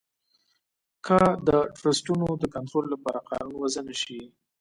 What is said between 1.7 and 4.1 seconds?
ټرسټونو د کنترول لپاره قانون وضعه نه